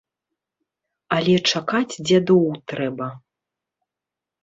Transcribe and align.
Але 1.17 1.35
чакаць 1.53 1.99
дзядоў 2.07 2.45
трэба. 2.73 3.15